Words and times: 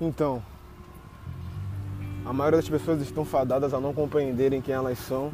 Então, 0.00 0.40
a 2.24 2.32
maioria 2.32 2.58
das 2.58 2.68
pessoas 2.68 3.00
estão 3.00 3.24
fadadas 3.24 3.74
a 3.74 3.80
não 3.80 3.92
compreenderem 3.92 4.60
quem 4.60 4.72
elas 4.72 4.96
são 4.98 5.32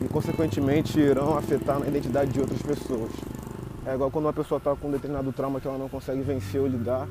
e, 0.00 0.06
consequentemente, 0.06 1.00
irão 1.00 1.36
afetar 1.36 1.80
na 1.80 1.88
identidade 1.88 2.30
de 2.30 2.40
outras 2.40 2.62
pessoas. 2.62 3.10
É 3.84 3.94
igual 3.94 4.08
quando 4.08 4.26
uma 4.26 4.32
pessoa 4.32 4.58
está 4.58 4.76
com 4.76 4.86
um 4.86 4.90
determinado 4.92 5.32
trauma 5.32 5.60
que 5.60 5.66
ela 5.66 5.78
não 5.78 5.88
consegue 5.88 6.20
vencer 6.20 6.60
ou 6.60 6.66
lidar 6.68 7.08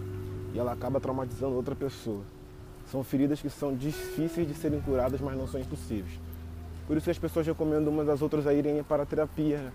e 0.54 0.60
ela 0.60 0.71
acaba 0.71 1.00
traumatizando 1.00 1.55
outra 1.55 1.75
pessoa. 1.75 2.21
São 2.89 3.04
feridas 3.04 3.42
que 3.42 3.50
são 3.50 3.75
difíceis 3.75 4.47
de 4.47 4.54
serem 4.54 4.79
curadas, 4.79 5.19
mas 5.19 5.37
não 5.37 5.46
são 5.46 5.60
impossíveis. 5.60 6.19
Por 6.87 6.96
isso 6.96 7.04
que 7.04 7.11
as 7.11 7.19
pessoas 7.19 7.46
recomendam 7.46 7.92
umas 7.92 8.07
às 8.07 8.21
outras 8.21 8.47
a 8.47 8.54
irem 8.54 8.82
para 8.82 9.04
a 9.04 9.06
terapia. 9.06 9.57
Né? 9.57 9.71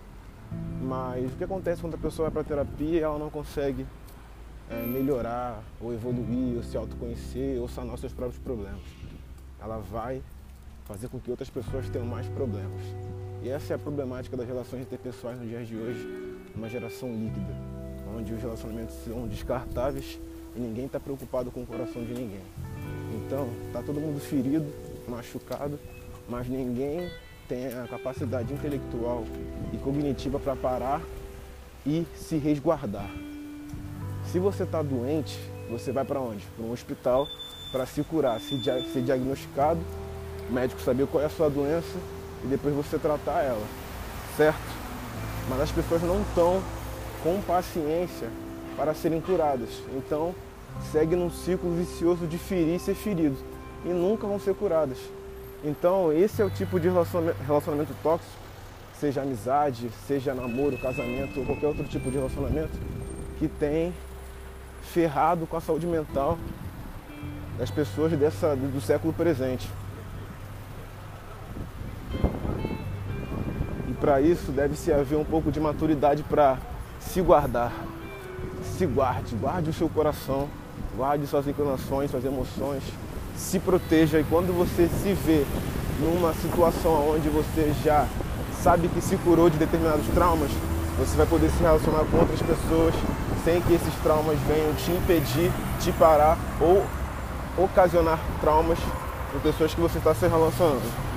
Mas 0.82 1.30
o 1.30 1.36
que 1.36 1.44
acontece 1.44 1.82
quando 1.82 1.94
a 1.94 1.98
pessoa 1.98 2.30
vai 2.30 2.32
para 2.32 2.54
a 2.54 2.56
terapia 2.64 3.00
e 3.00 3.02
ela 3.02 3.18
não 3.18 3.28
consegue 3.28 3.86
é, 4.70 4.86
melhorar, 4.86 5.62
ou 5.80 5.92
evoluir, 5.92 6.56
ou 6.56 6.62
se 6.62 6.76
autoconhecer, 6.76 7.60
ou 7.60 7.68
sanar 7.68 7.98
seus 7.98 8.12
próprios 8.12 8.42
problemas? 8.42 8.82
Ela 9.60 9.78
vai 9.78 10.22
fazer 10.84 11.08
com 11.08 11.18
que 11.18 11.30
outras 11.30 11.48
pessoas 11.48 11.88
tenham 11.88 12.06
mais 12.06 12.26
problemas. 12.28 12.82
E 13.42 13.48
essa 13.48 13.74
é 13.74 13.76
a 13.76 13.78
problemática 13.78 14.36
das 14.36 14.46
relações 14.46 14.82
interpessoais 14.82 15.38
nos 15.38 15.48
dias 15.48 15.68
de 15.68 15.76
hoje, 15.76 16.06
uma 16.54 16.68
geração 16.68 17.10
líquida, 17.10 17.54
onde 18.16 18.32
os 18.32 18.40
relacionamentos 18.40 18.94
são 19.04 19.26
descartáveis 19.26 20.18
e 20.56 20.58
ninguém 20.60 20.86
está 20.86 21.00
preocupado 21.00 21.50
com 21.50 21.62
o 21.62 21.66
coração 21.66 22.02
de 22.04 22.14
ninguém. 22.14 22.42
Então, 23.14 23.48
está 23.66 23.82
todo 23.82 24.00
mundo 24.00 24.20
ferido, 24.20 24.66
machucado, 25.08 25.78
mas 26.28 26.48
ninguém 26.48 27.10
tem 27.48 27.66
a 27.66 27.86
capacidade 27.86 28.52
intelectual 28.52 29.24
e 29.72 29.76
cognitiva 29.78 30.38
para 30.38 30.56
parar 30.56 31.02
e 31.86 32.06
se 32.16 32.36
resguardar. 32.36 33.10
Se 34.34 34.40
você 34.40 34.64
está 34.64 34.82
doente, 34.82 35.38
você 35.70 35.92
vai 35.92 36.04
para 36.04 36.18
onde? 36.18 36.44
Para 36.56 36.66
um 36.66 36.72
hospital 36.72 37.28
para 37.70 37.86
se 37.86 38.02
curar, 38.02 38.40
se 38.40 38.60
ser 38.92 39.00
diagnosticado, 39.00 39.78
o 40.50 40.52
médico 40.52 40.80
saber 40.80 41.06
qual 41.06 41.22
é 41.22 41.26
a 41.26 41.30
sua 41.30 41.48
doença 41.48 41.96
e 42.42 42.48
depois 42.48 42.74
você 42.74 42.98
tratar 42.98 43.42
ela, 43.42 43.64
certo? 44.36 44.58
Mas 45.48 45.60
as 45.60 45.70
pessoas 45.70 46.02
não 46.02 46.20
estão 46.20 46.60
com 47.22 47.40
paciência 47.42 48.28
para 48.76 48.92
serem 48.92 49.20
curadas. 49.20 49.68
Então, 49.96 50.34
segue 50.90 51.14
num 51.14 51.30
ciclo 51.30 51.70
vicioso 51.70 52.26
de 52.26 52.36
ferir 52.36 52.74
e 52.74 52.80
ser 52.80 52.96
ferido 52.96 53.36
e 53.84 53.90
nunca 53.90 54.26
vão 54.26 54.40
ser 54.40 54.56
curadas. 54.56 54.98
Então, 55.62 56.12
esse 56.12 56.42
é 56.42 56.44
o 56.44 56.50
tipo 56.50 56.80
de 56.80 56.88
relacionamento 56.88 57.94
tóxico, 58.02 58.32
seja 58.98 59.22
amizade, 59.22 59.88
seja 60.08 60.34
namoro, 60.34 60.76
casamento 60.78 61.38
ou 61.38 61.46
qualquer 61.46 61.68
outro 61.68 61.84
tipo 61.84 62.10
de 62.10 62.16
relacionamento, 62.16 62.76
que 63.38 63.46
tem 63.46 63.94
ferrado 64.92 65.46
com 65.46 65.56
a 65.56 65.60
saúde 65.60 65.86
mental 65.86 66.38
das 67.58 67.70
pessoas 67.70 68.12
dessa, 68.12 68.54
do 68.54 68.80
século 68.80 69.12
presente. 69.12 69.68
E 73.88 73.92
para 74.00 74.20
isso 74.20 74.50
deve-se 74.52 74.92
haver 74.92 75.16
um 75.16 75.24
pouco 75.24 75.50
de 75.50 75.60
maturidade 75.60 76.22
para 76.22 76.58
se 77.00 77.20
guardar. 77.20 77.72
Se 78.76 78.86
guarde, 78.86 79.36
guarde 79.36 79.70
o 79.70 79.72
seu 79.72 79.88
coração, 79.88 80.48
guarde 80.96 81.26
suas 81.26 81.46
inclinações, 81.46 82.10
suas 82.10 82.24
emoções, 82.24 82.82
se 83.36 83.58
proteja 83.60 84.18
e 84.18 84.24
quando 84.24 84.56
você 84.56 84.88
se 84.88 85.12
vê 85.12 85.44
numa 86.00 86.32
situação 86.34 87.10
onde 87.10 87.28
você 87.28 87.72
já 87.84 88.06
sabe 88.62 88.88
que 88.88 89.00
se 89.00 89.16
curou 89.18 89.48
de 89.48 89.58
determinados 89.58 90.06
traumas, 90.08 90.50
você 90.98 91.16
vai 91.16 91.26
poder 91.26 91.50
se 91.50 91.62
relacionar 91.62 92.04
com 92.10 92.18
outras 92.18 92.40
pessoas 92.40 92.94
sem 93.44 93.60
que 93.60 93.74
esses 93.74 93.94
traumas 94.02 94.38
venham 94.48 94.72
te 94.74 94.90
impedir, 94.90 95.52
te 95.80 95.92
parar 95.92 96.38
ou 96.60 96.84
ocasionar 97.56 98.18
traumas 98.40 98.78
com 99.32 99.38
pessoas 99.40 99.74
que 99.74 99.80
você 99.80 99.98
está 99.98 100.14
se 100.14 100.26
relacionando. 100.26 101.13